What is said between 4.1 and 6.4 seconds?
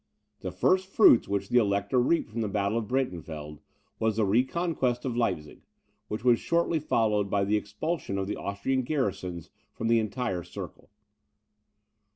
the reconquest of Leipzig, which was